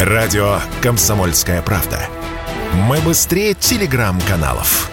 [0.00, 1.98] Радио «Комсомольская правда».
[2.74, 4.90] Мы быстрее телеграм-каналов.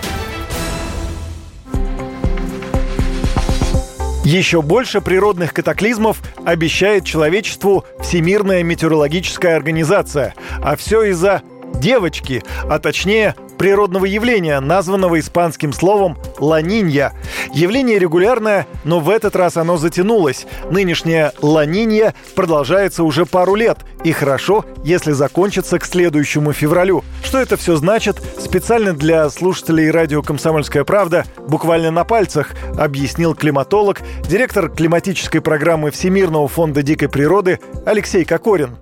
[4.23, 10.35] Еще больше природных катаклизмов обещает человечеству Всемирная метеорологическая организация.
[10.61, 11.41] А все из-за
[11.75, 17.13] девочки, а точнее природного явления, названного испанским словом «ланинья».
[17.53, 20.45] Явление регулярное, но в этот раз оно затянулось.
[20.69, 27.03] Нынешняя «ланинья» продолжается уже пару лет, и хорошо, если закончится к следующему февралю.
[27.23, 34.01] Что это все значит, специально для слушателей радио «Комсомольская правда» буквально на пальцах объяснил климатолог,
[34.27, 38.77] директор климатической программы Всемирного фонда дикой природы Алексей Кокорин.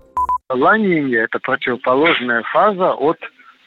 [0.50, 3.18] Ла-Нинья– это противоположная фаза от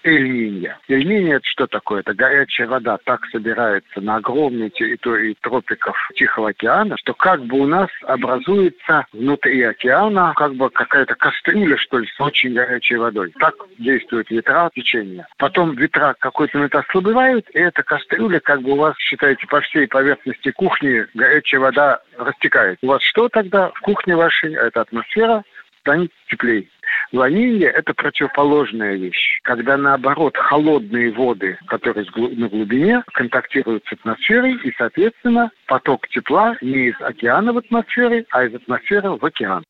[0.05, 0.79] Эль-Нинья.
[0.89, 2.01] Эль-Нинья– это что такое?
[2.01, 7.67] Это горячая вода так собирается на огромной территории тропиков Тихого океана, что как бы у
[7.67, 13.33] нас образуется внутри океана как бы какая-то кастрюля, что ли, с очень горячей водой.
[13.41, 15.27] Так действуют ветра, течения.
[15.39, 19.89] Потом ветра какой-то момент ослабевают, и эта кастрюля как бы у вас, считаете, по всей
[19.89, 22.79] поверхности кухни горячая вода растекает.
[22.83, 24.55] У вас что тогда в кухне вашей?
[24.55, 25.43] Это атмосфера,
[25.80, 26.66] станет теплее.
[27.15, 29.38] Ланинья– это противоположная вещь.
[29.45, 36.88] Когда, наоборот, холодные воды, которые на глубине, контактируют с атмосферой, и, соответственно, поток тепла не
[36.88, 39.62] из океана в атмосфере, а из атмосферы в океан.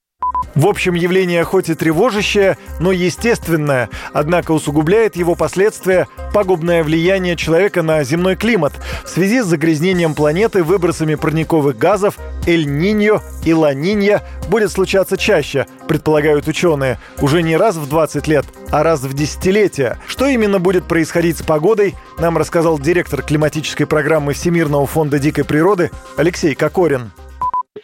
[0.55, 7.83] В общем, явление хоть и тревожащее, но естественное, однако усугубляет его последствия пагубное влияние человека
[7.83, 8.73] на земной климат
[9.05, 16.47] в связи с загрязнением планеты выбросами парниковых газов Эль-Ниньо и Ла-Нинья будет случаться чаще, предполагают
[16.47, 19.99] ученые, уже не раз в 20 лет, а раз в десятилетия.
[20.07, 25.91] Что именно будет происходить с погодой, нам рассказал директор климатической программы Всемирного фонда дикой природы
[26.17, 27.11] Алексей Кокорин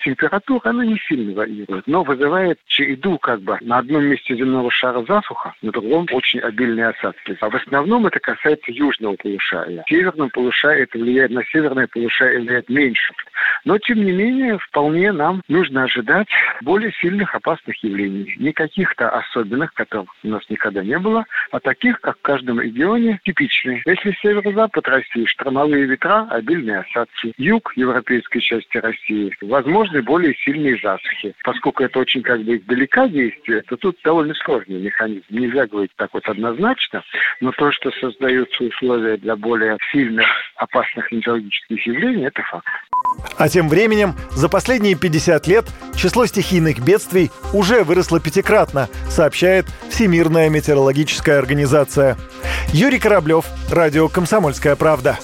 [0.05, 5.05] температура, она не сильно варьирует, но вызывает череду как бы на одном месте земного шара
[5.07, 7.37] засуха, на другом очень обильные осадки.
[7.41, 9.85] А в основном это касается южного полушария.
[9.89, 13.13] Северном полушарии это влияет на северное полушарие, влияет меньше.
[13.65, 16.29] Но, тем не менее, вполне нам нужно ожидать
[16.63, 18.35] более сильных опасных явлений.
[18.39, 23.21] Не каких-то особенных, которых у нас никогда не было, а таких, как в каждом регионе,
[23.25, 23.83] типичные.
[23.87, 27.33] Если северо-запад России, штормовые ветра, обильные осадки.
[27.37, 29.37] Юг европейской части России,
[29.91, 31.35] возможны более сильные засухи.
[31.45, 35.25] Поскольку это очень как бы издалека действие, то тут довольно сложный механизм.
[35.31, 37.03] Нельзя говорить так вот однозначно,
[37.41, 42.67] но то, что создаются условия для более сильных опасных метеорологических явлений, это факт.
[43.37, 45.65] А тем временем за последние 50 лет
[45.97, 52.17] число стихийных бедствий уже выросло пятикратно, сообщает Всемирная метеорологическая организация.
[52.73, 55.19] Юрий Кораблев, Радио «Комсомольская правда».